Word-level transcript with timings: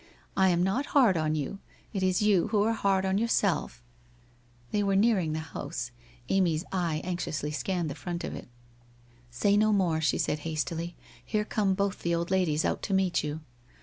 I 0.35 0.49
am 0.49 0.63
not 0.63 0.87
hard 0.97 1.15
on 1.15 1.35
you, 1.35 1.59
it 1.93 2.01
is 2.01 2.23
you 2.23 2.47
who 2.47 2.63
are 2.63 2.73
hard 2.73 3.05
on 3.05 3.19
yourself' 3.19 3.83
They 4.71 4.81
were 4.81 4.95
nearing 4.95 5.33
the 5.33 5.41
house. 5.41 5.91
Amy's 6.27 6.63
eye 6.71 7.01
anxiously 7.03 7.51
scanned 7.51 7.87
the 7.87 7.93
front 7.93 8.23
of 8.23 8.33
it....' 8.33 8.47
Say 9.29 9.55
no 9.55 9.71
more,' 9.71 10.01
she 10.01 10.17
said 10.17 10.39
hastily,' 10.39 10.95
here 11.23 11.45
come 11.45 11.75
both 11.75 11.99
the 12.01 12.15
old 12.15 12.31
ladies 12.31 12.65
out 12.65 12.81
to 12.81 12.95
meet 12.95 13.23
you 13.23 13.41